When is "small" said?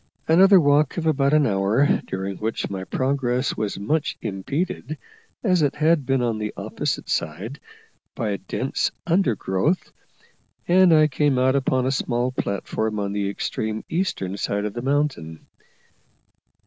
11.91-12.31